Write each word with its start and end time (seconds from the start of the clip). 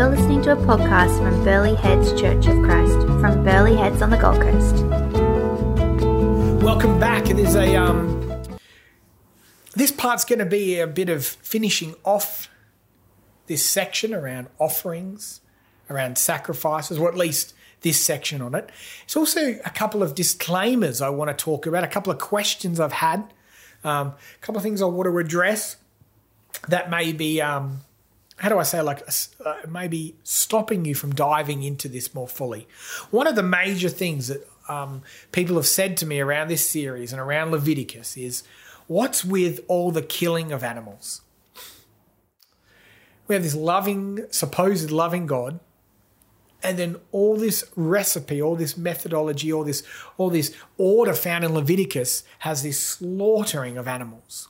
You're 0.00 0.08
listening 0.08 0.40
to 0.44 0.52
a 0.52 0.56
podcast 0.56 1.14
from 1.18 1.44
Burleigh 1.44 1.74
Heads 1.74 2.18
Church 2.18 2.46
of 2.46 2.62
Christ 2.62 2.96
from 3.20 3.44
Burleigh 3.44 3.76
Heads 3.76 4.00
on 4.00 4.08
the 4.08 4.16
Gold 4.16 4.40
Coast. 4.40 4.76
Welcome 6.64 6.98
back. 6.98 7.26
There's 7.26 7.54
a 7.54 7.76
um, 7.76 8.48
this 9.74 9.92
part's 9.92 10.24
going 10.24 10.38
to 10.38 10.46
be 10.46 10.80
a 10.80 10.86
bit 10.86 11.10
of 11.10 11.26
finishing 11.26 11.96
off 12.02 12.48
this 13.46 13.62
section 13.62 14.14
around 14.14 14.46
offerings, 14.58 15.42
around 15.90 16.16
sacrifices, 16.16 16.96
or 16.96 17.06
at 17.06 17.14
least 17.14 17.52
this 17.82 18.00
section 18.00 18.40
on 18.40 18.54
it. 18.54 18.70
It's 19.04 19.16
also 19.18 19.60
a 19.66 19.70
couple 19.70 20.02
of 20.02 20.14
disclaimers 20.14 21.02
I 21.02 21.10
want 21.10 21.28
to 21.28 21.44
talk 21.44 21.66
about, 21.66 21.84
a 21.84 21.88
couple 21.88 22.10
of 22.10 22.18
questions 22.18 22.80
I've 22.80 22.92
had, 22.92 23.34
um, 23.84 24.06
a 24.06 24.38
couple 24.40 24.56
of 24.56 24.62
things 24.62 24.80
I 24.80 24.86
want 24.86 25.08
to 25.08 25.18
address 25.18 25.76
that 26.68 26.88
may 26.88 27.12
be, 27.12 27.42
um, 27.42 27.82
how 28.40 28.48
do 28.48 28.58
I 28.58 28.62
say, 28.62 28.80
like 28.80 29.06
uh, 29.44 29.54
maybe 29.68 30.16
stopping 30.24 30.86
you 30.86 30.94
from 30.94 31.14
diving 31.14 31.62
into 31.62 31.88
this 31.88 32.14
more 32.14 32.26
fully. 32.26 32.66
One 33.10 33.26
of 33.26 33.36
the 33.36 33.42
major 33.42 33.90
things 33.90 34.28
that 34.28 34.48
um, 34.66 35.02
people 35.30 35.56
have 35.56 35.66
said 35.66 35.98
to 35.98 36.06
me 36.06 36.20
around 36.20 36.48
this 36.48 36.66
series 36.66 37.12
and 37.12 37.20
around 37.20 37.50
Leviticus 37.50 38.16
is 38.16 38.42
what's 38.86 39.26
with 39.26 39.60
all 39.68 39.90
the 39.90 40.00
killing 40.00 40.52
of 40.52 40.64
animals? 40.64 41.20
We 43.28 43.34
have 43.34 43.44
this 43.44 43.54
loving, 43.54 44.24
supposed 44.30 44.90
loving 44.90 45.26
God 45.26 45.60
and 46.62 46.78
then 46.78 46.96
all 47.12 47.36
this 47.36 47.62
recipe, 47.76 48.40
all 48.40 48.56
this 48.56 48.74
methodology, 48.74 49.52
all 49.52 49.64
this, 49.64 49.82
all 50.16 50.30
this 50.30 50.54
order 50.78 51.12
found 51.12 51.44
in 51.44 51.52
Leviticus 51.52 52.24
has 52.38 52.62
this 52.62 52.80
slaughtering 52.80 53.76
of 53.76 53.86
animals. 53.86 54.48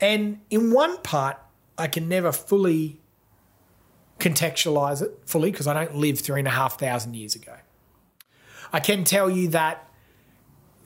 And 0.00 0.40
in 0.48 0.72
one 0.72 1.02
part, 1.02 1.36
I 1.80 1.88
can 1.88 2.08
never 2.08 2.30
fully 2.30 3.00
contextualize 4.18 5.02
it 5.02 5.18
fully 5.24 5.50
because 5.50 5.66
I 5.66 5.74
don't 5.74 5.96
live 5.96 6.20
three 6.20 6.38
and 6.38 6.48
a 6.48 6.52
half 6.52 6.78
thousand 6.78 7.14
years 7.14 7.34
ago. 7.34 7.56
I 8.72 8.80
can 8.80 9.04
tell 9.04 9.30
you 9.30 9.48
that 9.48 9.88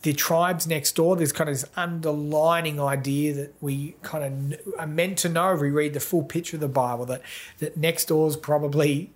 the 0.02 0.12
tribes 0.12 0.66
next 0.66 0.94
door, 0.94 1.16
there's 1.16 1.33
kind 1.33 1.50
of 1.50 1.56
this 1.56 1.68
underlining 1.77 2.80
idea 2.80 3.33
that 3.34 3.55
we 3.60 3.96
kind 4.02 4.55
of 4.55 4.60
are 4.78 4.86
meant 4.86 5.18
to 5.18 5.28
know 5.28 5.55
if 5.55 5.60
we 5.60 5.70
read 5.70 5.94
the 5.94 6.00
full 6.00 6.22
picture 6.22 6.56
of 6.56 6.60
the 6.60 6.68
Bible 6.68 7.06
that, 7.06 7.22
that 7.58 7.77
next 7.77 8.06
door 8.06 8.28
is 8.28 8.36
probably 8.36 9.12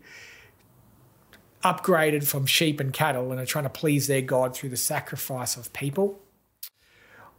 upgraded 1.62 2.26
from 2.26 2.46
sheep 2.46 2.80
and 2.80 2.92
cattle 2.92 3.30
and 3.30 3.40
are 3.40 3.46
trying 3.46 3.64
to 3.64 3.70
please 3.70 4.06
their 4.06 4.22
God 4.22 4.56
through 4.56 4.70
the 4.70 4.76
sacrifice 4.76 5.56
of 5.56 5.72
people 5.72 6.20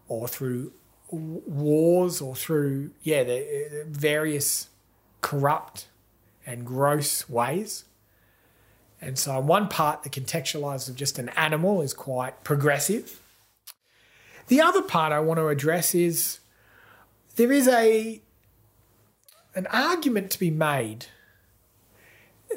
or 0.07 0.27
through 0.27 0.71
wars 1.11 2.21
or 2.21 2.35
through, 2.35 2.91
yeah, 3.03 3.23
the 3.23 3.85
various 3.87 4.69
corrupt 5.21 5.87
and 6.45 6.65
gross 6.65 7.29
ways. 7.29 7.85
And 9.01 9.17
so, 9.17 9.39
one 9.39 9.69
part, 9.69 10.03
the 10.03 10.09
contextualized 10.09 10.89
of 10.89 10.95
just 10.95 11.19
an 11.19 11.29
animal 11.29 11.81
is 11.81 11.93
quite 11.93 12.43
progressive. 12.43 13.21
The 14.47 14.61
other 14.61 14.81
part 14.81 15.13
I 15.13 15.19
want 15.19 15.37
to 15.37 15.47
address 15.47 15.95
is 15.95 16.39
there 17.35 17.51
is 17.51 17.67
a 17.67 18.21
an 19.55 19.67
argument 19.67 20.31
to 20.31 20.39
be 20.39 20.51
made 20.51 21.07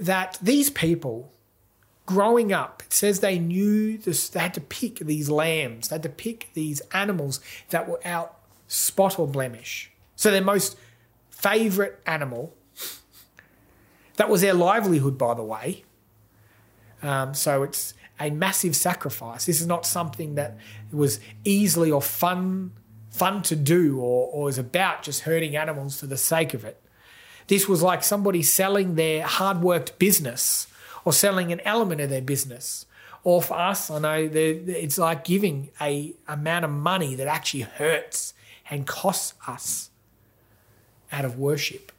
that 0.00 0.38
these 0.42 0.70
people 0.70 1.32
growing 2.06 2.52
up, 2.52 2.82
it 2.86 2.92
says 2.92 3.20
they 3.20 3.38
knew 3.38 3.96
this, 3.98 4.28
they 4.28 4.40
had 4.40 4.54
to 4.54 4.60
pick 4.60 4.96
these 4.98 5.30
lambs, 5.30 5.88
they 5.88 5.94
had 5.94 6.02
to 6.02 6.08
pick 6.08 6.48
these 6.54 6.80
animals 6.92 7.40
that 7.70 7.88
were 7.88 8.00
out 8.04 8.36
spot 8.72 9.18
or 9.18 9.26
blemish. 9.26 9.90
So 10.16 10.30
their 10.30 10.42
most 10.42 10.78
favorite 11.28 12.00
animal, 12.06 12.54
that 14.16 14.30
was 14.30 14.40
their 14.40 14.54
livelihood, 14.54 15.18
by 15.18 15.34
the 15.34 15.42
way. 15.42 15.84
Um, 17.02 17.34
so 17.34 17.62
it's 17.64 17.92
a 18.18 18.30
massive 18.30 18.74
sacrifice. 18.74 19.44
This 19.44 19.60
is 19.60 19.66
not 19.66 19.84
something 19.84 20.36
that 20.36 20.56
was 20.90 21.20
easily 21.44 21.90
or 21.90 22.00
fun 22.00 22.72
fun 23.10 23.42
to 23.42 23.54
do 23.54 24.00
or, 24.00 24.30
or 24.32 24.48
is 24.48 24.56
about 24.56 25.02
just 25.02 25.20
hurting 25.20 25.54
animals 25.54 26.00
for 26.00 26.06
the 26.06 26.16
sake 26.16 26.54
of 26.54 26.64
it. 26.64 26.80
This 27.48 27.68
was 27.68 27.82
like 27.82 28.02
somebody 28.02 28.42
selling 28.42 28.94
their 28.94 29.22
hard 29.24 29.60
worked 29.60 29.98
business 29.98 30.66
or 31.04 31.12
selling 31.12 31.52
an 31.52 31.60
element 31.60 32.00
of 32.00 32.08
their 32.08 32.22
business. 32.22 32.86
Or 33.22 33.42
for 33.42 33.58
us, 33.58 33.90
I 33.90 33.98
know 33.98 34.30
it's 34.32 34.96
like 34.96 35.24
giving 35.24 35.68
a 35.78 36.14
amount 36.26 36.64
of 36.64 36.70
money 36.70 37.14
that 37.16 37.26
actually 37.26 37.64
hurts 37.64 38.32
and 38.70 38.86
costs 38.86 39.34
us 39.46 39.90
out 41.10 41.24
of 41.24 41.38
worship. 41.38 41.92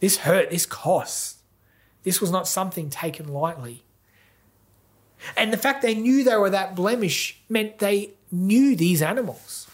This 0.00 0.18
hurt, 0.18 0.50
this 0.50 0.66
cost. 0.66 1.38
This 2.02 2.20
was 2.20 2.30
not 2.30 2.48
something 2.48 2.90
taken 2.90 3.28
lightly. 3.28 3.82
And 5.36 5.52
the 5.52 5.58
fact 5.58 5.82
they 5.82 5.94
knew 5.94 6.24
they 6.24 6.36
were 6.36 6.50
that 6.50 6.74
blemish 6.74 7.38
meant 7.48 7.78
they 7.78 8.12
knew 8.30 8.74
these 8.74 9.02
animals. 9.02 9.66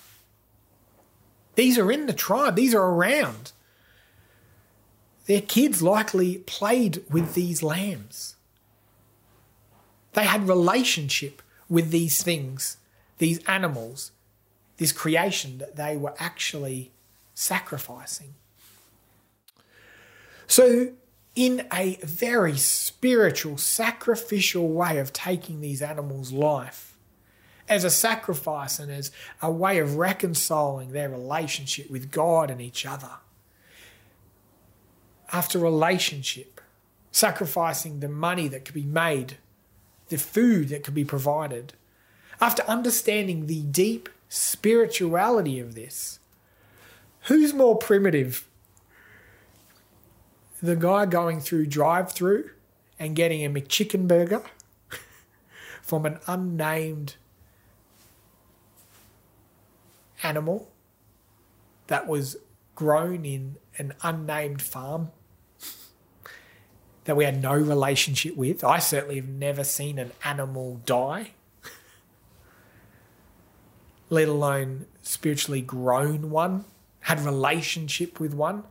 These 1.55 1.79
are 1.79 1.91
in 1.91 2.07
the 2.07 2.13
tribe, 2.13 2.57
these 2.57 2.75
are 2.75 2.83
around. 2.85 3.53
Their 5.27 5.41
kids 5.41 5.83
likely 5.83 6.39
played 6.39 7.03
with 7.11 7.35
these 7.35 7.63
lambs. 7.63 8.37
They 10.13 10.25
had 10.25 10.49
relationship 10.49 11.43
with 11.69 11.91
these 11.91 12.23
things, 12.23 12.77
these 13.19 13.39
animals, 13.47 14.13
this 14.77 14.93
creation 14.93 15.59
that 15.59 15.77
they 15.77 15.97
were 15.97 16.15
actually 16.19 16.93
sacrificing. 17.35 18.35
So, 20.47 20.93
in 21.35 21.67
a 21.73 21.99
very 22.03 22.57
spiritual, 22.57 23.59
sacrificial 23.59 24.69
way 24.69 24.99
of 24.99 25.13
taking 25.13 25.61
these 25.61 25.83
animals' 25.83 26.33
life, 26.33 26.97
as 27.69 27.85
a 27.85 27.91
sacrifice 27.91 28.79
and 28.79 28.91
as 28.91 29.11
a 29.43 29.51
way 29.51 29.79
of 29.79 29.97
reconciling 29.97 30.93
their 30.93 31.11
relationship 31.11 31.91
with 31.91 32.11
God 32.11 32.51
and 32.51 32.61
each 32.61 32.87
other 32.87 33.11
after 35.33 35.59
relationship, 35.59 36.61
sacrificing 37.11 38.01
the 38.01 38.09
money 38.09 38.49
that 38.49 38.65
could 38.65 38.75
be 38.75 38.85
made, 38.85 39.37
the 40.09 40.19
food 40.19 40.69
that 40.69 40.85
could 40.85 40.95
be 40.95 41.05
provided, 41.05 41.73
after 42.41 42.63
understanding 42.65 43.47
the 43.47 43.63
deep 43.63 44.09
spirituality 44.29 45.61
of 45.61 45.75
this, 45.75 46.19
who's 47.23 47.53
more 47.53 47.77
primitive? 47.77 48.47
The 50.63 50.77
guy 50.77 51.07
going 51.07 51.41
through 51.41 51.67
drive 51.67 52.13
through 52.13 52.51
and 52.99 53.15
getting 53.15 53.45
a 53.45 53.51
McChicken 53.51 54.09
burger 54.09 54.43
from 55.83 56.07
an 56.07 56.19
unnamed 56.27 57.17
animal 60.23 60.71
that 61.87 62.07
was 62.07 62.37
grown 62.75 63.25
in 63.25 63.57
an 63.79 63.95
unnamed 64.03 64.63
farm 64.63 65.11
that 67.05 67.17
we 67.17 67.25
had 67.25 67.41
no 67.41 67.55
relationship 67.55 68.37
with. 68.37 68.65
I 68.65 68.79
certainly 68.79 69.17
have 69.17 69.29
never 69.29 69.65
seen 69.65 69.99
an 69.99 70.13
animal 70.25 70.81
die, 70.85 71.33
let 74.09 74.29
alone 74.29 74.87
spiritually 75.03 75.61
grown 75.61 76.31
one, 76.31 76.65
had 77.01 77.21
relationship 77.21 78.21
with 78.21 78.35
one. 78.35 78.65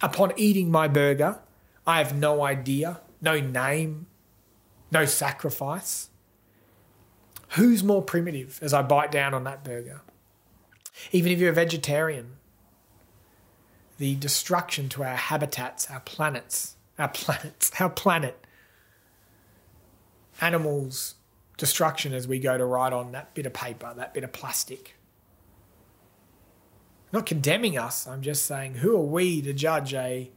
Upon 0.00 0.32
eating 0.36 0.70
my 0.70 0.88
burger, 0.88 1.40
I 1.86 1.98
have 1.98 2.16
no 2.16 2.42
idea, 2.42 3.00
no 3.20 3.40
name, 3.40 4.06
no 4.90 5.04
sacrifice. 5.04 6.08
Who's 7.50 7.84
more 7.84 8.02
primitive 8.02 8.58
as 8.62 8.74
I 8.74 8.82
bite 8.82 9.12
down 9.12 9.32
on 9.32 9.44
that 9.44 9.62
burger? 9.64 10.02
Even 11.12 11.32
if 11.32 11.38
you're 11.38 11.50
a 11.50 11.54
vegetarian, 11.54 12.36
the 13.98 14.14
destruction 14.16 14.88
to 14.90 15.04
our 15.04 15.16
habitats, 15.16 15.90
our 15.90 16.00
planets, 16.00 16.76
our 16.98 17.08
planets, 17.14 17.70
our 17.80 17.90
planet, 17.90 18.44
animals, 20.40 21.14
destruction 21.56 22.12
as 22.12 22.26
we 22.26 22.38
go 22.38 22.58
to 22.58 22.64
write 22.64 22.92
on 22.92 23.12
that 23.12 23.34
bit 23.34 23.46
of 23.46 23.52
paper, 23.52 23.92
that 23.96 24.14
bit 24.14 24.24
of 24.24 24.32
plastic. 24.32 24.96
I'm 27.12 27.20
not 27.20 27.26
condemning 27.26 27.78
us, 27.78 28.06
I'm 28.06 28.22
just 28.22 28.44
saying, 28.44 28.76
who 28.76 28.96
are 28.96 29.04
we 29.04 29.40
to 29.42 29.52
judge 29.52 29.94
a 29.94 30.30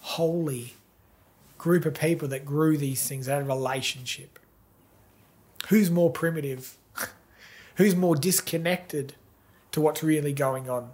holy 0.00 0.74
group 1.58 1.84
of 1.86 1.94
people 1.94 2.28
that 2.28 2.44
grew 2.44 2.76
these 2.76 3.06
things 3.06 3.28
out 3.28 3.42
of 3.42 3.48
relationship? 3.48 4.38
Who's 5.68 5.90
more 5.90 6.10
primitive? 6.10 6.76
Who's 7.76 7.96
more 7.96 8.16
disconnected 8.16 9.14
to 9.72 9.80
what's 9.80 10.02
really 10.02 10.32
going 10.32 10.68
on? 10.68 10.90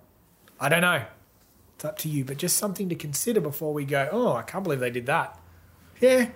I 0.60 0.68
don't 0.68 0.82
know. 0.82 1.04
It's 1.74 1.84
up 1.84 1.98
to 1.98 2.08
you, 2.08 2.24
but 2.24 2.36
just 2.36 2.58
something 2.58 2.90
to 2.90 2.94
consider 2.94 3.40
before 3.40 3.72
we 3.72 3.86
go, 3.86 4.08
oh, 4.12 4.34
I 4.34 4.42
can't 4.42 4.62
believe 4.62 4.80
they 4.80 4.90
did 4.90 5.06
that. 5.06 5.38
Yeah. 6.00 6.28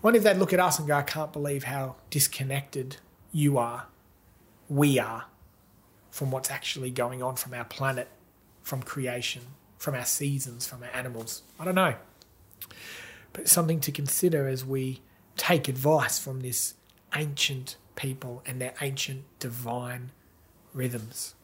What 0.00 0.14
if 0.14 0.22
they'd 0.22 0.36
look 0.36 0.52
at 0.52 0.60
us 0.60 0.78
and 0.78 0.86
go, 0.86 0.94
I 0.94 1.02
can't 1.02 1.32
believe 1.32 1.64
how 1.64 1.96
disconnected 2.08 2.98
you 3.32 3.58
are, 3.58 3.86
we 4.68 4.98
are, 4.98 5.24
from 6.10 6.30
what's 6.30 6.50
actually 6.50 6.90
going 6.90 7.22
on 7.22 7.34
from 7.36 7.52
our 7.52 7.64
planet, 7.64 8.08
from 8.62 8.82
creation, 8.82 9.42
from 9.76 9.94
our 9.94 10.04
seasons, 10.04 10.66
from 10.68 10.84
our 10.84 10.90
animals? 10.90 11.42
I 11.58 11.64
don't 11.64 11.74
know. 11.74 11.94
But 13.32 13.48
something 13.48 13.80
to 13.80 13.92
consider 13.92 14.46
as 14.46 14.64
we 14.64 15.02
take 15.36 15.68
advice 15.68 16.18
from 16.18 16.40
this 16.40 16.74
ancient 17.14 17.76
people 17.96 18.42
and 18.46 18.60
their 18.60 18.74
ancient 18.80 19.24
divine 19.40 20.10
rhythms. 20.72 21.34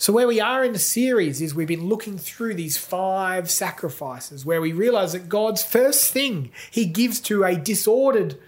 So, 0.00 0.12
where 0.12 0.28
we 0.28 0.40
are 0.40 0.64
in 0.64 0.72
the 0.72 0.78
series 0.78 1.40
is 1.42 1.56
we've 1.56 1.66
been 1.66 1.88
looking 1.88 2.18
through 2.18 2.54
these 2.54 2.76
five 2.78 3.50
sacrifices 3.50 4.46
where 4.46 4.60
we 4.60 4.72
realize 4.72 5.12
that 5.12 5.28
God's 5.28 5.64
first 5.64 6.12
thing 6.12 6.52
he 6.70 6.86
gives 6.86 7.18
to 7.22 7.42
a 7.42 7.56
disordered, 7.56 8.38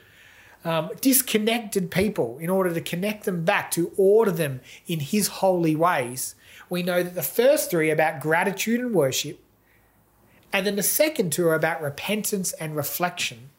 um, 0.64 0.92
disconnected 1.00 1.90
people 1.90 2.38
in 2.38 2.50
order 2.50 2.72
to 2.72 2.80
connect 2.80 3.24
them 3.24 3.44
back, 3.44 3.72
to 3.72 3.90
order 3.96 4.30
them 4.30 4.60
in 4.86 5.00
his 5.00 5.26
holy 5.26 5.74
ways. 5.74 6.36
We 6.68 6.84
know 6.84 7.02
that 7.02 7.16
the 7.16 7.22
first 7.22 7.68
three 7.68 7.90
are 7.90 7.94
about 7.94 8.20
gratitude 8.20 8.78
and 8.78 8.94
worship, 8.94 9.40
and 10.52 10.64
then 10.64 10.76
the 10.76 10.84
second 10.84 11.32
two 11.32 11.48
are 11.48 11.56
about 11.56 11.82
repentance 11.82 12.52
and 12.52 12.76
reflection. 12.76 13.50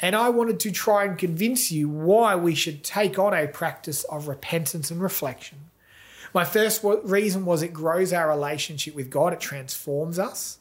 And 0.00 0.14
I 0.14 0.28
wanted 0.28 0.60
to 0.60 0.70
try 0.70 1.04
and 1.04 1.16
convince 1.16 1.72
you 1.72 1.88
why 1.88 2.36
we 2.36 2.54
should 2.54 2.84
take 2.84 3.18
on 3.18 3.32
a 3.32 3.48
practice 3.48 4.04
of 4.04 4.28
repentance 4.28 4.90
and 4.90 5.00
reflection. 5.00 5.70
My 6.32 6.44
first 6.44 6.82
reason 6.84 7.44
was 7.44 7.62
it 7.62 7.72
grows 7.72 8.12
our 8.12 8.28
relationship 8.28 8.94
with 8.94 9.10
God, 9.10 9.32
it 9.32 9.40
transforms 9.40 10.18
us. 10.18 10.58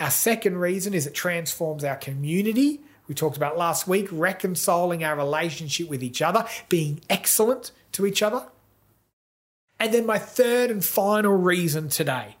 Our 0.00 0.10
second 0.10 0.58
reason 0.58 0.94
is 0.94 1.06
it 1.06 1.14
transforms 1.14 1.84
our 1.84 1.96
community. 1.96 2.80
We 3.08 3.14
talked 3.14 3.36
about 3.36 3.58
last 3.58 3.88
week, 3.88 4.08
reconciling 4.12 5.02
our 5.02 5.16
relationship 5.16 5.88
with 5.88 6.02
each 6.02 6.22
other, 6.22 6.46
being 6.68 7.00
excellent 7.08 7.72
to 7.92 8.06
each 8.06 8.22
other. 8.22 8.46
And 9.80 9.94
then 9.94 10.06
my 10.06 10.18
third 10.18 10.70
and 10.70 10.84
final 10.84 11.32
reason 11.32 11.88
today, 11.88 12.36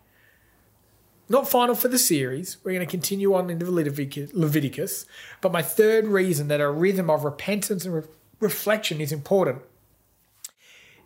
not 1.28 1.48
final 1.48 1.74
for 1.74 1.88
the 1.88 1.98
series, 1.98 2.58
we're 2.62 2.72
going 2.72 2.86
to 2.86 2.90
continue 2.90 3.34
on 3.34 3.50
into 3.50 3.70
Leviticus, 3.70 5.06
but 5.40 5.52
my 5.52 5.62
third 5.62 6.06
reason 6.06 6.48
that 6.48 6.60
a 6.60 6.70
rhythm 6.70 7.10
of 7.10 7.24
repentance 7.24 7.84
and 7.84 7.94
re- 7.94 8.02
reflection 8.40 9.00
is 9.00 9.12
important 9.12 9.62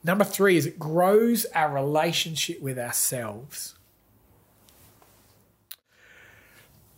Number 0.04 0.25
three 0.25 0.56
is 0.56 0.66
it 0.66 0.78
grows 0.78 1.46
our 1.54 1.72
relationship 1.72 2.60
with 2.60 2.78
ourselves. 2.78 3.75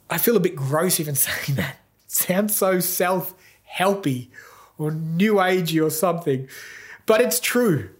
I 0.09 0.19
feel 0.19 0.37
a 0.37 0.41
bit 0.41 0.57
gross 0.57 1.01
even 1.01 1.15
saying 1.15 1.57
that. 1.57 1.77
It 2.05 2.11
sounds 2.11 2.57
so 2.57 2.81
self 2.81 3.35
helpy 3.79 4.29
or 4.79 4.91
new 4.91 5.35
agey 5.35 5.85
or 5.85 5.91
something, 5.91 6.49
but 7.07 7.21
it's 7.21 7.41
true. 7.41 7.91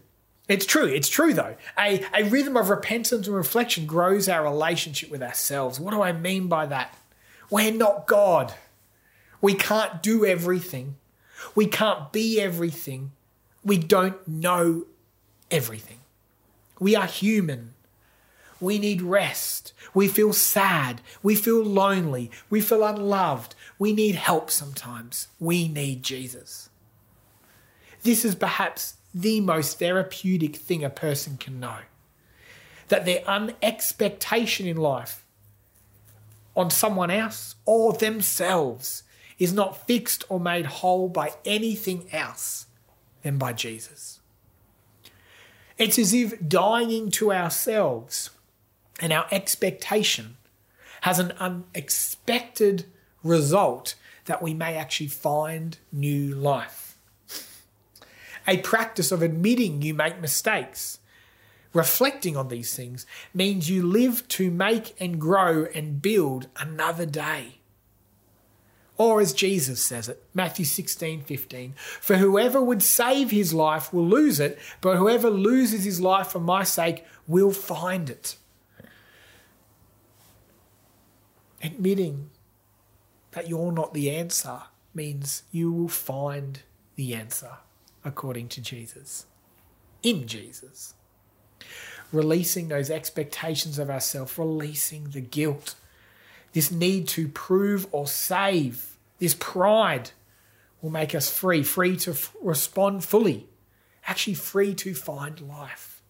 It's 0.47 0.65
true. 0.65 0.85
It's 0.85 1.09
true 1.09 1.33
though. 1.33 1.55
A, 1.79 2.05
a 2.13 2.23
rhythm 2.23 2.55
of 2.55 2.69
repentance 2.69 3.27
and 3.27 3.35
reflection 3.35 3.85
grows 3.85 4.29
our 4.29 4.43
relationship 4.43 5.09
with 5.09 5.23
ourselves. 5.23 5.79
What 5.79 5.91
do 5.91 6.01
I 6.01 6.11
mean 6.11 6.47
by 6.47 6.67
that? 6.67 6.95
We're 7.49 7.71
not 7.71 8.05
God. 8.07 8.53
We 9.41 9.53
can't 9.53 10.01
do 10.03 10.25
everything. 10.25 10.97
We 11.55 11.67
can't 11.67 12.11
be 12.11 12.39
everything. 12.39 13.11
We 13.63 13.77
don't 13.77 14.27
know 14.27 14.85
everything. 15.51 15.99
We 16.79 16.95
are 16.95 17.05
human. 17.05 17.73
We 18.59 18.79
need 18.79 19.01
rest. 19.01 19.73
We 19.93 20.07
feel 20.07 20.33
sad. 20.33 21.01
We 21.21 21.35
feel 21.35 21.63
lonely. 21.63 22.31
We 22.49 22.61
feel 22.61 22.83
unloved. 22.83 23.55
We 23.77 23.93
need 23.93 24.15
help 24.15 24.49
sometimes. 24.49 25.27
We 25.39 25.67
need 25.67 26.03
Jesus. 26.03 26.69
This 28.03 28.23
is 28.23 28.35
perhaps 28.35 28.95
the 29.13 29.39
most 29.41 29.79
therapeutic 29.79 30.55
thing 30.55 30.83
a 30.83 30.89
person 30.89 31.37
can 31.37 31.59
know 31.59 31.79
that 32.87 33.05
their 33.05 33.23
unexpectation 33.27 34.67
in 34.67 34.77
life 34.77 35.25
on 36.55 36.69
someone 36.69 37.11
else 37.11 37.55
or 37.65 37.93
themselves 37.93 39.03
is 39.39 39.51
not 39.51 39.85
fixed 39.87 40.23
or 40.29 40.39
made 40.39 40.65
whole 40.65 41.09
by 41.09 41.31
anything 41.43 42.07
else 42.11 42.67
than 43.23 43.37
by 43.37 43.53
Jesus. 43.53 44.19
It's 45.77 45.99
as 45.99 46.13
if 46.13 46.47
dying 46.47 47.11
to 47.11 47.33
ourselves 47.33 48.29
and 48.99 49.11
our 49.11 49.27
expectation 49.29 50.37
has 51.01 51.19
an 51.19 51.33
unexpected 51.33 52.85
result 53.23 53.95
that 54.25 54.41
we 54.41 54.53
may 54.53 54.75
actually 54.75 55.07
find 55.07 55.77
new 55.91 56.33
life. 56.33 56.97
A 58.47 58.57
practice 58.57 59.11
of 59.11 59.21
admitting 59.21 59.81
you 59.81 59.93
make 59.93 60.21
mistakes, 60.21 60.99
reflecting 61.73 62.37
on 62.37 62.47
these 62.47 62.73
things, 62.75 63.05
means 63.33 63.69
you 63.69 63.85
live 63.85 64.27
to 64.29 64.49
make 64.49 64.95
and 64.99 65.19
grow 65.19 65.65
and 65.75 66.01
build 66.01 66.47
another 66.57 67.05
day. 67.05 67.59
Or 68.97 69.19
as 69.19 69.33
Jesus 69.33 69.81
says 69.81 70.07
it, 70.07 70.23
Matthew 70.33 70.63
16, 70.63 71.23
15, 71.23 71.73
for 71.75 72.15
whoever 72.15 72.61
would 72.61 72.81
save 72.81 73.29
his 73.29 73.53
life 73.53 73.93
will 73.93 74.07
lose 74.07 74.39
it, 74.39 74.57
but 74.79 74.97
whoever 74.97 75.29
loses 75.29 75.83
his 75.83 75.99
life 75.99 76.27
for 76.27 76.39
my 76.39 76.63
sake 76.63 77.03
will 77.27 77.51
find 77.51 78.09
it. 78.09 78.37
Admitting 81.61 82.29
that 83.31 83.49
you're 83.49 83.71
not 83.71 83.93
the 83.93 84.09
answer 84.09 84.61
means 84.93 85.43
you 85.51 85.71
will 85.71 85.89
find 85.89 86.61
the 86.95 87.13
answer 87.13 87.57
according 88.05 88.47
to 88.47 88.61
Jesus, 88.61 89.25
in 90.03 90.27
Jesus. 90.27 90.93
Releasing 92.11 92.69
those 92.69 92.89
expectations 92.89 93.77
of 93.79 93.89
ourselves, 93.89 94.37
releasing 94.37 95.09
the 95.09 95.21
guilt 95.21 95.75
this 96.55 96.71
need 96.71 97.05
to 97.09 97.27
prove 97.27 97.85
or 97.91 98.07
save, 98.07 98.97
this 99.19 99.35
pride 99.37 100.11
will 100.81 100.89
make 100.89 101.13
us 101.13 101.29
free, 101.29 101.61
free 101.61 101.97
to 101.97 102.11
f- 102.11 102.33
respond 102.41 103.03
fully, 103.03 103.45
actually 104.07 104.35
free 104.35 104.73
to 104.73 104.95
find 104.95 105.41
life. 105.41 106.01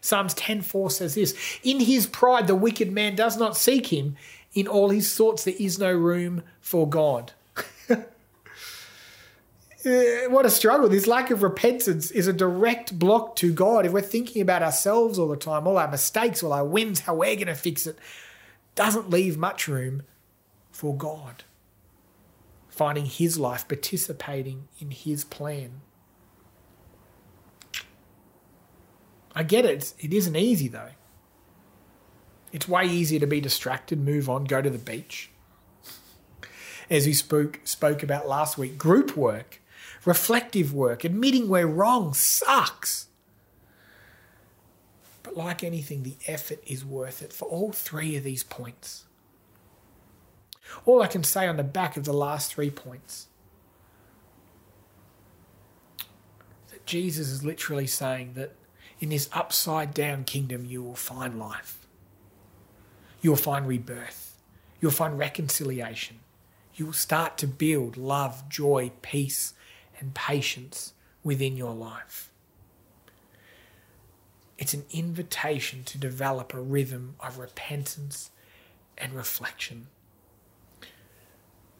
Psalms 0.00 0.32
10:4 0.32 0.90
says 0.90 1.14
this, 1.14 1.34
"In 1.62 1.80
his 1.80 2.06
pride 2.06 2.46
the 2.46 2.54
wicked 2.54 2.90
man 2.90 3.16
does 3.16 3.36
not 3.36 3.54
seek 3.54 3.92
him, 3.92 4.16
in 4.54 4.66
all 4.66 4.88
his 4.88 5.14
thoughts 5.14 5.44
there 5.44 5.54
is 5.58 5.78
no 5.78 5.92
room 5.92 6.42
for 6.60 6.88
God." 6.88 7.32
Eh, 9.84 10.26
what 10.26 10.44
a 10.44 10.50
struggle. 10.50 10.88
This 10.88 11.06
lack 11.06 11.30
of 11.30 11.44
repentance 11.44 12.10
is 12.10 12.26
a 12.26 12.32
direct 12.32 12.98
block 12.98 13.36
to 13.36 13.52
God. 13.52 13.86
If 13.86 13.92
we're 13.92 14.02
thinking 14.02 14.42
about 14.42 14.60
ourselves 14.60 15.20
all 15.20 15.28
the 15.28 15.36
time, 15.36 15.68
all 15.68 15.78
our 15.78 15.88
mistakes, 15.88 16.42
all 16.42 16.52
our 16.52 16.64
wins, 16.64 17.00
how 17.00 17.14
we're 17.14 17.36
going 17.36 17.46
to 17.46 17.54
fix 17.54 17.86
it, 17.86 17.96
doesn't 18.78 19.10
leave 19.10 19.36
much 19.36 19.66
room 19.66 20.04
for 20.70 20.96
God, 20.96 21.42
finding 22.68 23.06
His 23.06 23.36
life, 23.36 23.66
participating 23.66 24.68
in 24.78 24.92
His 24.92 25.24
plan. 25.24 25.80
I 29.34 29.42
get 29.42 29.64
it, 29.64 29.94
it 29.98 30.14
isn't 30.14 30.36
easy 30.36 30.68
though. 30.68 30.90
It's 32.52 32.68
way 32.68 32.84
easier 32.84 33.18
to 33.18 33.26
be 33.26 33.40
distracted, 33.40 33.98
move 33.98 34.30
on, 34.30 34.44
go 34.44 34.62
to 34.62 34.70
the 34.70 34.78
beach. 34.78 35.30
As 36.88 37.04
we 37.04 37.14
spoke, 37.14 37.58
spoke 37.64 38.04
about 38.04 38.28
last 38.28 38.56
week, 38.56 38.78
group 38.78 39.16
work, 39.16 39.60
reflective 40.04 40.72
work, 40.72 41.02
admitting 41.02 41.48
we're 41.48 41.66
wrong 41.66 42.14
sucks. 42.14 43.08
Like 45.38 45.62
anything, 45.62 46.02
the 46.02 46.16
effort 46.26 46.58
is 46.66 46.84
worth 46.84 47.22
it 47.22 47.32
for 47.32 47.44
all 47.44 47.70
three 47.70 48.16
of 48.16 48.24
these 48.24 48.42
points. 48.42 49.04
All 50.84 51.00
I 51.00 51.06
can 51.06 51.22
say 51.22 51.46
on 51.46 51.56
the 51.56 51.62
back 51.62 51.96
of 51.96 52.02
the 52.02 52.12
last 52.12 52.52
three 52.52 52.70
points 52.70 53.28
that 56.72 56.84
Jesus 56.86 57.28
is 57.28 57.44
literally 57.44 57.86
saying 57.86 58.32
that 58.34 58.56
in 58.98 59.10
this 59.10 59.28
upside 59.32 59.94
down 59.94 60.24
kingdom, 60.24 60.64
you 60.64 60.82
will 60.82 60.96
find 60.96 61.38
life. 61.38 61.86
You'll 63.22 63.36
find 63.36 63.68
rebirth. 63.68 64.40
You'll 64.80 64.90
find 64.90 65.16
reconciliation. 65.16 66.18
You 66.74 66.86
will 66.86 66.92
start 66.92 67.38
to 67.38 67.46
build 67.46 67.96
love, 67.96 68.48
joy, 68.48 68.90
peace, 69.02 69.54
and 70.00 70.14
patience 70.14 70.94
within 71.22 71.56
your 71.56 71.74
life. 71.74 72.27
It's 74.58 74.74
an 74.74 74.84
invitation 74.90 75.84
to 75.84 75.98
develop 75.98 76.52
a 76.52 76.60
rhythm 76.60 77.14
of 77.20 77.38
repentance 77.38 78.30
and 78.98 79.14
reflection. 79.14 79.86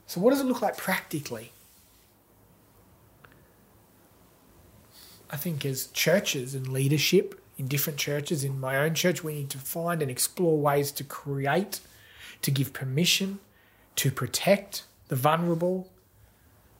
So, 0.07 0.21
what 0.21 0.31
does 0.31 0.41
it 0.41 0.47
look 0.47 0.63
like 0.63 0.77
practically? 0.77 1.53
I 5.31 5.37
think 5.37 5.67
as 5.67 5.89
churches 5.89 6.55
and 6.55 6.69
leadership 6.69 7.39
in 7.59 7.67
different 7.67 7.99
churches, 7.99 8.45
in 8.45 8.59
my 8.59 8.79
own 8.79 8.95
church, 8.95 9.23
we 9.23 9.35
need 9.35 9.51
to 9.51 9.59
find 9.59 10.01
and 10.01 10.11
explore 10.11 10.57
ways 10.57 10.93
to 10.93 11.05
create, 11.05 11.81
to 12.41 12.51
give 12.51 12.73
permission, 12.73 13.41
to 13.97 14.11
protect 14.11 14.85
the 15.09 15.17
vulnerable, 15.17 15.91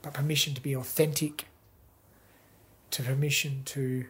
but 0.01 0.15
permission 0.15 0.55
to 0.55 0.63
be 0.63 0.75
authentic, 0.75 1.47
to 2.93 3.03
permission 3.03 3.63
to 3.67 4.07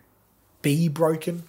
be 0.62 0.88
broken 0.88 1.44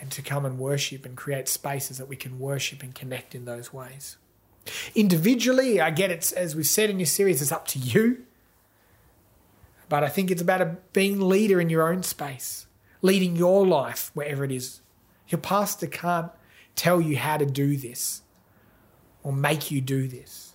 and 0.00 0.10
to 0.12 0.22
come 0.22 0.44
and 0.44 0.58
worship 0.58 1.04
and 1.04 1.16
create 1.16 1.48
spaces 1.48 1.98
that 1.98 2.08
we 2.08 2.16
can 2.16 2.38
worship 2.38 2.82
and 2.82 2.94
connect 2.94 3.34
in 3.34 3.44
those 3.44 3.72
ways. 3.72 4.16
Individually, 4.94 5.80
I 5.80 5.90
get 5.90 6.10
it, 6.10 6.32
as 6.32 6.54
we've 6.54 6.66
said 6.66 6.90
in 6.90 6.98
your 6.98 7.06
series, 7.06 7.42
it's 7.42 7.52
up 7.52 7.66
to 7.68 7.78
you. 7.78 8.24
But 9.88 10.04
I 10.04 10.08
think 10.08 10.30
it's 10.30 10.42
about 10.42 10.60
a, 10.60 10.76
being 10.92 11.20
leader 11.20 11.60
in 11.60 11.70
your 11.70 11.90
own 11.90 12.02
space, 12.02 12.66
leading 13.00 13.36
your 13.36 13.66
life 13.66 14.10
wherever 14.14 14.44
it 14.44 14.52
is. 14.52 14.82
Your 15.28 15.40
pastor 15.40 15.86
can't 15.86 16.30
tell 16.74 17.00
you 17.00 17.16
how 17.16 17.38
to 17.38 17.46
do 17.46 17.76
this 17.76 18.22
or 19.22 19.32
make 19.32 19.70
you 19.70 19.80
do 19.80 20.06
this. 20.06 20.54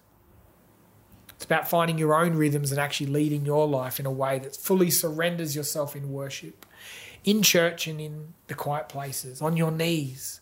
It's 1.35 1.45
about 1.45 1.67
finding 1.67 1.97
your 1.97 2.15
own 2.15 2.35
rhythms 2.35 2.71
and 2.71 2.79
actually 2.79 3.07
leading 3.07 3.45
your 3.45 3.67
life 3.67 3.99
in 3.99 4.05
a 4.05 4.11
way 4.11 4.39
that 4.39 4.55
fully 4.55 4.89
surrenders 4.89 5.55
yourself 5.55 5.95
in 5.95 6.13
worship, 6.13 6.65
in 7.23 7.41
church 7.41 7.87
and 7.87 7.99
in 8.01 8.33
the 8.47 8.53
quiet 8.53 8.89
places, 8.89 9.41
on 9.41 9.57
your 9.57 9.71
knees. 9.71 10.41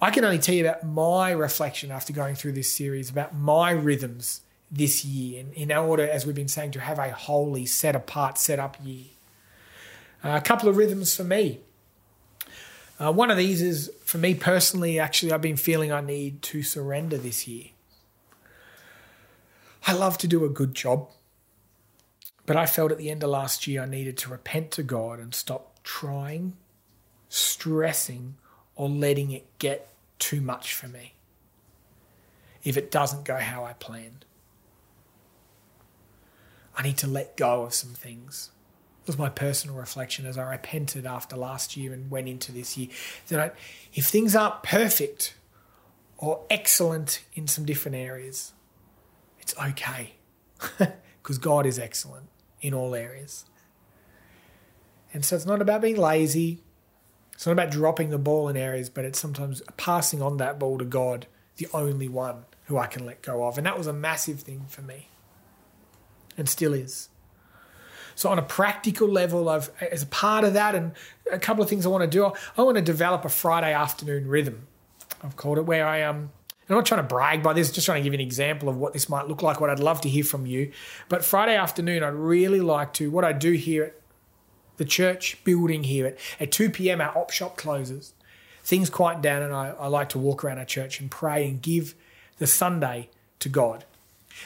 I 0.00 0.10
can 0.10 0.24
only 0.24 0.38
tell 0.38 0.54
you 0.54 0.66
about 0.66 0.84
my 0.84 1.30
reflection 1.30 1.90
after 1.90 2.12
going 2.12 2.34
through 2.34 2.52
this 2.52 2.72
series, 2.72 3.10
about 3.10 3.34
my 3.34 3.70
rhythms 3.70 4.42
this 4.70 5.04
year, 5.04 5.44
in, 5.54 5.72
order, 5.72 6.08
as 6.08 6.26
we've 6.26 6.34
been 6.34 6.48
saying, 6.48 6.72
to 6.72 6.80
have 6.80 6.98
a 6.98 7.12
holy, 7.12 7.64
set 7.64 7.94
apart, 7.94 8.38
set 8.38 8.58
up 8.58 8.76
year. 8.82 9.04
Uh, 10.22 10.36
a 10.36 10.40
couple 10.40 10.68
of 10.68 10.76
rhythms 10.76 11.14
for 11.14 11.24
me. 11.24 11.60
Uh, 12.98 13.12
one 13.12 13.30
of 13.30 13.36
these 13.36 13.60
is, 13.62 13.90
for 14.04 14.18
me 14.18 14.34
personally, 14.34 14.98
actually, 14.98 15.32
I've 15.32 15.42
been 15.42 15.56
feeling 15.56 15.92
I 15.92 16.00
need 16.00 16.42
to 16.42 16.62
surrender 16.62 17.16
this 17.16 17.46
year. 17.48 17.66
I 19.86 19.92
love 19.92 20.16
to 20.18 20.28
do 20.28 20.44
a 20.44 20.48
good 20.48 20.74
job, 20.74 21.08
but 22.46 22.56
I 22.56 22.66
felt 22.66 22.92
at 22.92 22.98
the 22.98 23.10
end 23.10 23.22
of 23.22 23.30
last 23.30 23.66
year 23.66 23.82
I 23.82 23.86
needed 23.86 24.16
to 24.18 24.30
repent 24.30 24.70
to 24.72 24.82
God 24.82 25.18
and 25.18 25.34
stop 25.34 25.82
trying, 25.82 26.56
stressing, 27.28 28.36
or 28.76 28.88
letting 28.88 29.30
it 29.30 29.46
get 29.58 29.88
too 30.18 30.40
much 30.40 30.74
for 30.74 30.88
me 30.88 31.14
if 32.62 32.76
it 32.76 32.90
doesn't 32.90 33.24
go 33.24 33.36
how 33.36 33.64
I 33.64 33.74
planned. 33.74 34.24
I 36.76 36.82
need 36.82 36.96
to 36.98 37.06
let 37.06 37.36
go 37.36 37.62
of 37.62 37.74
some 37.74 37.90
things. 37.90 38.50
It 39.02 39.06
was 39.06 39.18
my 39.18 39.28
personal 39.28 39.76
reflection 39.76 40.26
as 40.26 40.38
I 40.38 40.50
repented 40.50 41.06
after 41.06 41.36
last 41.36 41.76
year 41.76 41.92
and 41.92 42.10
went 42.10 42.26
into 42.26 42.52
this 42.52 42.76
year 42.76 42.88
that 43.28 43.38
I, 43.38 43.50
if 43.92 44.06
things 44.06 44.34
aren't 44.34 44.62
perfect 44.62 45.34
or 46.16 46.44
excellent 46.48 47.22
in 47.34 47.46
some 47.46 47.64
different 47.64 47.96
areas, 47.96 48.54
it's 49.40 49.54
okay 49.58 50.14
because 51.22 51.38
God 51.38 51.66
is 51.66 51.78
excellent 51.78 52.28
in 52.64 52.72
all 52.72 52.94
areas. 52.94 53.44
And 55.12 55.22
so 55.24 55.36
it's 55.36 55.44
not 55.44 55.60
about 55.60 55.82
being 55.82 55.98
lazy. 55.98 56.62
It's 57.34 57.46
not 57.46 57.52
about 57.52 57.70
dropping 57.70 58.08
the 58.08 58.18
ball 58.18 58.48
in 58.48 58.56
areas, 58.56 58.88
but 58.88 59.04
it's 59.04 59.18
sometimes 59.18 59.62
passing 59.76 60.22
on 60.22 60.38
that 60.38 60.58
ball 60.58 60.78
to 60.78 60.84
God, 60.84 61.26
the 61.56 61.68
only 61.74 62.08
one 62.08 62.46
who 62.64 62.78
I 62.78 62.86
can 62.86 63.04
let 63.04 63.20
go 63.20 63.44
of. 63.46 63.58
And 63.58 63.66
that 63.66 63.76
was 63.76 63.86
a 63.86 63.92
massive 63.92 64.40
thing 64.40 64.64
for 64.66 64.80
me 64.80 65.08
and 66.38 66.48
still 66.48 66.72
is. 66.72 67.10
So, 68.14 68.30
on 68.30 68.38
a 68.38 68.42
practical 68.42 69.08
level, 69.08 69.48
I've, 69.48 69.70
as 69.80 70.04
a 70.04 70.06
part 70.06 70.44
of 70.44 70.54
that, 70.54 70.74
and 70.74 70.92
a 71.30 71.38
couple 71.38 71.62
of 71.62 71.68
things 71.68 71.84
I 71.84 71.88
want 71.90 72.02
to 72.02 72.08
do, 72.08 72.32
I 72.56 72.62
want 72.62 72.76
to 72.76 72.82
develop 72.82 73.24
a 73.24 73.28
Friday 73.28 73.72
afternoon 73.74 74.28
rhythm. 74.28 74.68
I've 75.22 75.36
called 75.36 75.58
it 75.58 75.66
where 75.66 75.86
I 75.86 76.02
um, 76.02 76.30
I'm 76.68 76.76
not 76.76 76.86
trying 76.86 77.02
to 77.02 77.08
brag 77.08 77.42
by 77.42 77.52
this, 77.52 77.70
just 77.70 77.84
trying 77.84 78.02
to 78.02 78.04
give 78.04 78.14
you 78.14 78.20
an 78.20 78.26
example 78.26 78.68
of 78.68 78.76
what 78.76 78.94
this 78.94 79.08
might 79.08 79.28
look 79.28 79.42
like, 79.42 79.60
what 79.60 79.68
I'd 79.68 79.80
love 79.80 80.00
to 80.02 80.08
hear 80.08 80.24
from 80.24 80.46
you. 80.46 80.72
But 81.08 81.24
Friday 81.24 81.56
afternoon, 81.56 82.02
I'd 82.02 82.14
really 82.14 82.60
like 82.60 82.94
to, 82.94 83.10
what 83.10 83.24
I 83.24 83.32
do 83.32 83.52
here 83.52 83.84
at 83.84 84.00
the 84.78 84.84
church 84.86 85.42
building 85.44 85.84
here 85.84 86.06
at, 86.06 86.18
at 86.40 86.52
2 86.52 86.70
p.m., 86.70 87.02
our 87.02 87.16
op 87.16 87.30
shop 87.30 87.58
closes. 87.58 88.14
Things 88.62 88.88
quiet 88.88 89.20
down, 89.20 89.42
and 89.42 89.52
I, 89.52 89.74
I 89.78 89.88
like 89.88 90.08
to 90.10 90.18
walk 90.18 90.42
around 90.42 90.58
our 90.58 90.64
church 90.64 91.00
and 91.00 91.10
pray 91.10 91.46
and 91.46 91.60
give 91.60 91.94
the 92.38 92.46
Sunday 92.46 93.10
to 93.40 93.50
God. 93.50 93.84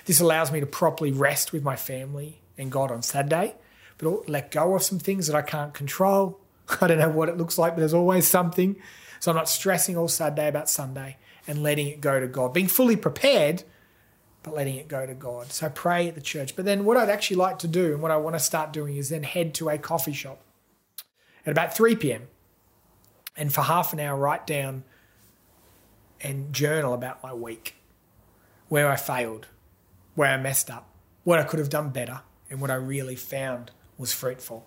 This 0.07 0.21
allows 0.21 0.51
me 0.51 0.59
to 0.59 0.67
properly 0.67 1.13
rest 1.13 1.53
with 1.53 1.63
my 1.63 1.77
family 1.77 2.41
and 2.59 2.73
God 2.73 2.91
on 2.91 3.03
Saturday, 3.03 3.55
but 3.97 4.29
let 4.29 4.51
go 4.51 4.75
of 4.75 4.83
some 4.83 4.99
things 4.99 5.29
that 5.29 5.37
I 5.37 5.43
can't 5.43 5.73
control. 5.73 6.41
I 6.81 6.89
don't 6.89 6.99
know 6.99 7.11
what 7.11 7.29
it 7.29 7.37
looks 7.37 7.59
like, 7.59 7.75
but 7.75 7.81
there's 7.81 7.95
always 7.95 8.27
something. 8.27 8.75
So 9.21 9.31
I'm 9.31 9.37
not 9.37 9.49
stressing 9.49 9.97
all 9.97 10.09
Saturday 10.09 10.49
about 10.49 10.69
Sunday 10.69 11.17
and 11.49 11.63
letting 11.63 11.89
it 11.89 12.01
go 12.01 12.21
to 12.21 12.29
God. 12.29 12.53
Being 12.53 12.69
fully 12.69 12.95
prepared, 12.95 13.65
but 14.43 14.55
letting 14.55 14.77
it 14.77 14.87
go 14.87 15.07
to 15.07 15.15
God. 15.15 15.51
So 15.51 15.69
pray 15.69 16.07
at 16.07 16.15
the 16.15 16.21
church. 16.21 16.55
But 16.55 16.67
then 16.67 16.85
what 16.85 16.97
I'd 16.97 17.09
actually 17.09 17.39
like 17.39 17.59
to 17.61 17.69
do 17.69 17.93
and 17.95 18.03
what 18.03 18.13
I 18.13 18.19
want 18.19 18.37
to 18.37 18.41
start 18.41 18.73
doing 18.73 18.97
is 18.97 19.09
then 19.09 19.23
head 19.25 19.55
to 19.55 19.71
a 19.71 19.79
coffee 19.79 20.13
shop 20.13 20.41
at 21.45 21.51
about 21.51 21.75
3 21.75 21.97
p.m. 21.97 22.29
and 23.37 23.53
for 23.53 23.63
half 23.63 23.93
an 23.93 24.01
hour 24.01 24.17
write 24.17 24.47
down 24.47 24.85
and 26.21 26.53
journal 26.53 26.95
about 26.95 27.23
my 27.23 27.33
week, 27.33 27.75
where 28.69 28.91
I 28.91 28.97
failed, 28.97 29.47
where 30.15 30.31
I 30.31 30.37
messed 30.37 30.71
up, 30.71 30.89
what 31.25 31.39
I 31.39 31.45
could 31.45 31.59
have 31.59 31.71
done 31.71 31.91
better, 31.91 32.21
and 32.51 32.61
what 32.61 32.71
I 32.71 32.75
really 32.75 33.17
found 33.17 33.71
was 33.97 34.13
fruitful. 34.13 34.67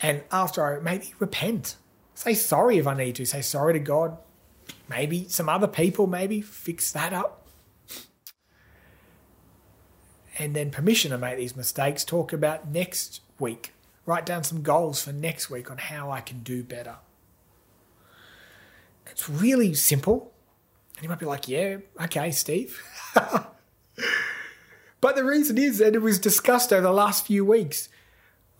And 0.00 0.22
after 0.32 0.64
I 0.64 0.80
maybe 0.80 1.14
repent, 1.18 1.76
say 2.14 2.34
sorry 2.34 2.78
if 2.78 2.86
I 2.86 2.94
need 2.94 3.14
to, 3.16 3.26
say 3.26 3.42
sorry 3.42 3.74
to 3.74 3.78
God, 3.78 4.16
maybe 4.88 5.26
some 5.28 5.48
other 5.48 5.66
people, 5.66 6.06
maybe 6.06 6.40
fix 6.40 6.92
that 6.92 7.12
up. 7.12 7.46
And 10.38 10.56
then 10.56 10.70
permission 10.70 11.10
to 11.10 11.18
make 11.18 11.36
these 11.36 11.54
mistakes, 11.54 12.04
talk 12.04 12.32
about 12.32 12.68
next 12.68 13.20
week, 13.38 13.74
write 14.06 14.24
down 14.24 14.42
some 14.42 14.62
goals 14.62 15.02
for 15.02 15.12
next 15.12 15.50
week 15.50 15.70
on 15.70 15.78
how 15.78 16.10
I 16.10 16.20
can 16.20 16.40
do 16.40 16.62
better. 16.62 16.96
It's 19.10 19.28
really 19.28 19.74
simple. 19.74 20.32
And 20.96 21.02
you 21.02 21.08
might 21.08 21.18
be 21.18 21.26
like, 21.26 21.48
yeah, 21.48 21.78
okay, 22.02 22.30
Steve. 22.30 22.82
but 23.14 25.16
the 25.16 25.24
reason 25.24 25.58
is 25.58 25.78
that 25.78 25.94
it 25.94 26.02
was 26.02 26.18
discussed 26.18 26.72
over 26.72 26.82
the 26.82 26.92
last 26.92 27.26
few 27.26 27.44
weeks. 27.44 27.88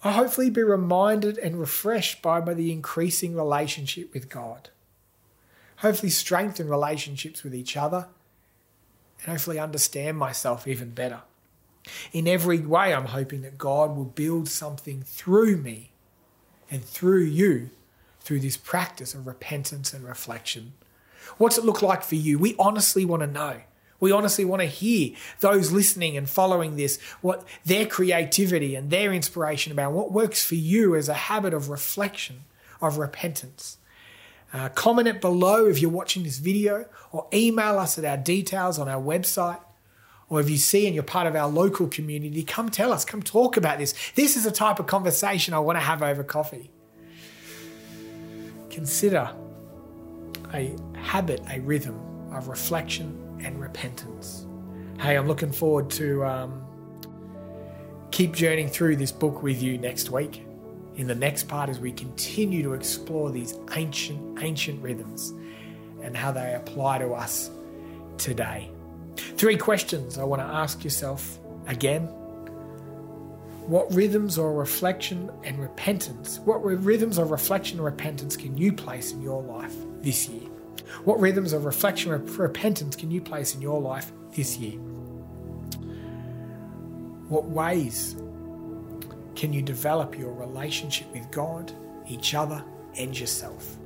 I'll 0.02 0.12
hopefully 0.12 0.50
be 0.50 0.62
reminded 0.62 1.38
and 1.38 1.61
refreshed 1.61 2.23
by, 2.23 2.40
by 2.40 2.55
the 2.55 2.73
increasing 2.73 3.35
relationship 3.35 4.14
with 4.14 4.29
God. 4.29 4.71
Hopefully, 5.81 6.11
strengthen 6.11 6.69
relationships 6.69 7.43
with 7.43 7.55
each 7.55 7.77
other 7.77 8.09
and 9.21 9.33
hopefully 9.33 9.59
understand 9.59 10.17
myself 10.17 10.67
even 10.67 10.91
better. 10.91 11.23
In 12.13 12.29
every 12.29 12.61
way, 12.61 12.95
I'm 12.95 13.07
hoping 13.07 13.43
that 13.43 13.59
God 13.59 13.97
will 13.97 14.05
build 14.05 14.49
something 14.49 15.03
through 15.03 15.57
me 15.57 15.91
and 16.71 16.85
through 16.85 17.25
you 17.25 17.71
through 18.21 18.41
this 18.41 18.57
practice 18.57 19.15
of 19.15 19.27
repentance 19.27 19.93
and 19.93 20.05
reflection. 20.05 20.73
What's 21.39 21.59
it 21.59 21.65
look 21.65 21.83
like 21.83 22.03
for 22.03 22.17
you? 22.17 22.39
We 22.39 22.55
honestly 22.59 23.05
want 23.05 23.23
to 23.23 23.27
know. 23.27 23.63
We 23.99 24.13
honestly 24.13 24.45
want 24.45 24.61
to 24.61 24.67
hear 24.67 25.15
those 25.41 25.73
listening 25.73 26.17
and 26.17 26.29
following 26.29 26.77
this, 26.77 27.01
what 27.21 27.47
their 27.65 27.87
creativity 27.87 28.75
and 28.75 28.91
their 28.91 29.13
inspiration 29.13 29.73
about 29.73 29.93
what 29.93 30.13
works 30.13 30.45
for 30.45 30.55
you 30.55 30.95
as 30.95 31.09
a 31.09 31.15
habit 31.15 31.53
of 31.53 31.69
reflection, 31.69 32.45
of 32.81 32.99
repentance. 32.99 33.77
Uh, 34.52 34.69
comment 34.71 35.07
it 35.07 35.21
below 35.21 35.66
if 35.66 35.80
you're 35.80 35.90
watching 35.90 36.25
this 36.25 36.38
video, 36.38 36.87
or 37.12 37.28
email 37.33 37.78
us 37.78 37.99
at 37.99 38.04
our 38.04 38.16
details 38.16 38.78
on 38.78 38.88
our 38.88 39.00
website. 39.00 39.61
Or 40.28 40.40
if 40.40 40.49
you 40.49 40.59
see 40.59 40.87
and 40.87 40.95
you're 40.95 41.02
part 41.02 41.26
of 41.26 41.35
our 41.35 41.49
local 41.49 41.88
community, 41.88 42.42
come 42.45 42.69
tell 42.69 42.92
us, 42.92 43.04
come 43.04 43.23
talk 43.23 43.57
about 43.57 43.78
this. 43.78 43.95
This 44.14 44.37
is 44.37 44.45
the 44.45 44.52
type 44.52 44.78
of 44.78 44.87
conversation 44.87 45.54
I 45.54 45.59
want 45.59 45.76
to 45.76 45.80
have 45.80 46.02
over 46.02 46.23
coffee. 46.23 46.71
Consider 48.71 49.33
a 50.54 50.76
habit, 50.97 51.42
a 51.50 51.61
rhythm 51.61 51.99
of 52.33 52.49
reflection 52.49 53.38
and 53.42 53.61
repentance. 53.61 54.47
Hey, 55.00 55.16
I'm 55.16 55.26
looking 55.26 55.50
forward 55.50 55.90
to 55.90 56.25
um, 56.25 56.62
keep 58.11 58.33
journeying 58.33 58.69
through 58.69 58.97
this 58.97 59.11
book 59.11 59.42
with 59.42 59.61
you 59.62 59.78
next 59.78 60.11
week. 60.11 60.45
In 61.00 61.07
the 61.07 61.14
next 61.14 61.49
part, 61.49 61.71
as 61.71 61.80
we 61.80 61.92
continue 61.92 62.62
to 62.62 62.75
explore 62.75 63.30
these 63.30 63.54
ancient, 63.75 64.42
ancient 64.42 64.83
rhythms 64.83 65.33
and 66.02 66.14
how 66.14 66.30
they 66.30 66.52
apply 66.52 66.99
to 66.99 67.14
us 67.14 67.50
today. 68.19 68.71
Three 69.16 69.57
questions 69.57 70.19
I 70.19 70.25
want 70.25 70.42
to 70.42 70.47
ask 70.47 70.85
yourself 70.85 71.38
again. 71.66 72.02
What 73.66 73.90
rhythms 73.95 74.37
or 74.37 74.52
reflection 74.52 75.30
and 75.42 75.59
repentance, 75.59 76.38
what 76.40 76.62
rhythms 76.62 77.16
of 77.16 77.30
reflection 77.30 77.78
and 77.78 77.87
repentance 77.87 78.37
can 78.37 78.59
you 78.59 78.71
place 78.71 79.12
in 79.12 79.23
your 79.23 79.42
life 79.42 79.75
this 80.02 80.28
year? 80.28 80.50
What 81.04 81.19
rhythms 81.19 81.54
of 81.54 81.64
reflection 81.64 82.12
or 82.12 82.19
repentance 82.19 82.95
can 82.95 83.11
you 83.11 83.23
place 83.23 83.54
in 83.54 83.62
your 83.62 83.80
life 83.80 84.12
this 84.33 84.59
year? 84.59 84.78
What 87.30 87.45
ways 87.45 88.16
can 89.35 89.53
you 89.53 89.63
develop 89.63 90.19
your 90.19 90.33
relationship 90.33 91.13
with 91.13 91.31
God, 91.31 91.73
each 92.09 92.35
other, 92.35 92.65
and 92.97 93.19
yourself? 93.19 93.77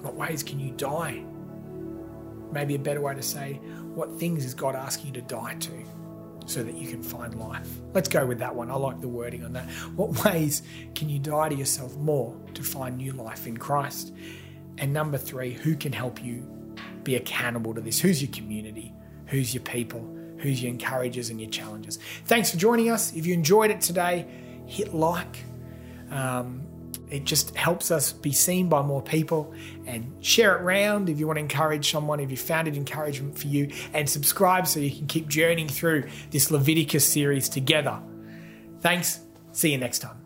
What 0.00 0.14
ways 0.14 0.42
can 0.42 0.60
you 0.60 0.72
die? 0.72 1.24
Maybe 2.52 2.74
a 2.74 2.78
better 2.78 3.00
way 3.00 3.14
to 3.14 3.22
say, 3.22 3.54
what 3.94 4.18
things 4.18 4.44
is 4.44 4.54
God 4.54 4.74
asking 4.74 5.06
you 5.08 5.12
to 5.14 5.22
die 5.22 5.54
to? 5.54 5.84
so 6.46 6.62
that 6.62 6.74
you 6.74 6.86
can 6.86 7.02
find 7.02 7.34
life. 7.40 7.68
Let's 7.92 8.08
go 8.08 8.26
with 8.26 8.38
that 8.40 8.54
one. 8.54 8.70
I 8.70 8.74
like 8.74 9.00
the 9.00 9.08
wording 9.08 9.44
on 9.44 9.52
that. 9.54 9.68
What 9.96 10.24
ways 10.24 10.62
can 10.94 11.08
you 11.08 11.18
die 11.18 11.48
to 11.48 11.54
yourself 11.54 11.96
more 11.96 12.36
to 12.54 12.62
find 12.62 12.96
new 12.96 13.12
life 13.12 13.46
in 13.46 13.56
Christ? 13.56 14.12
And 14.78 14.92
number 14.92 15.18
three, 15.18 15.52
who 15.52 15.76
can 15.76 15.92
help 15.92 16.22
you 16.22 16.46
be 17.02 17.16
accountable 17.16 17.74
to 17.74 17.80
this? 17.80 18.00
Who's 18.00 18.20
your 18.22 18.30
community? 18.32 18.92
Who's 19.26 19.54
your 19.54 19.62
people? 19.62 20.00
Who's 20.44 20.62
your 20.62 20.70
encouragers 20.70 21.30
and 21.30 21.40
your 21.40 21.48
challengers? 21.48 21.98
Thanks 22.26 22.50
for 22.50 22.58
joining 22.58 22.90
us. 22.90 23.16
If 23.16 23.24
you 23.24 23.32
enjoyed 23.32 23.70
it 23.70 23.80
today, 23.80 24.26
hit 24.66 24.92
like. 24.92 25.38
Um, 26.10 26.66
it 27.10 27.24
just 27.24 27.56
helps 27.56 27.90
us 27.90 28.12
be 28.12 28.30
seen 28.32 28.68
by 28.68 28.82
more 28.82 29.00
people 29.00 29.54
and 29.86 30.12
share 30.22 30.58
it 30.58 30.60
around 30.60 31.08
if 31.08 31.18
you 31.18 31.26
want 31.26 31.38
to 31.38 31.40
encourage 31.40 31.90
someone, 31.90 32.20
if 32.20 32.30
you 32.30 32.36
found 32.36 32.68
it 32.68 32.76
encouragement 32.76 33.38
for 33.38 33.46
you, 33.46 33.72
and 33.94 34.08
subscribe 34.08 34.66
so 34.66 34.80
you 34.80 34.94
can 34.94 35.06
keep 35.06 35.28
journeying 35.28 35.68
through 35.68 36.04
this 36.30 36.50
Leviticus 36.50 37.10
series 37.10 37.48
together. 37.48 37.98
Thanks. 38.80 39.20
See 39.52 39.72
you 39.72 39.78
next 39.78 40.00
time. 40.00 40.23